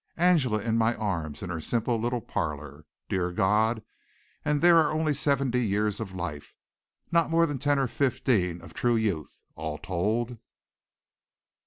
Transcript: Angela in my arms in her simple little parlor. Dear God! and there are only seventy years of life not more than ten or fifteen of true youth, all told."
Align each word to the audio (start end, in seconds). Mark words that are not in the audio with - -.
Angela 0.17 0.57
in 0.59 0.79
my 0.79 0.95
arms 0.95 1.43
in 1.43 1.51
her 1.51 1.61
simple 1.61 1.95
little 1.99 2.21
parlor. 2.21 2.87
Dear 3.07 3.31
God! 3.31 3.83
and 4.43 4.59
there 4.59 4.79
are 4.79 4.91
only 4.91 5.13
seventy 5.13 5.63
years 5.63 5.99
of 5.99 6.11
life 6.15 6.55
not 7.11 7.29
more 7.29 7.45
than 7.45 7.59
ten 7.59 7.77
or 7.77 7.85
fifteen 7.85 8.61
of 8.61 8.73
true 8.73 8.95
youth, 8.95 9.43
all 9.53 9.77
told." 9.77 10.39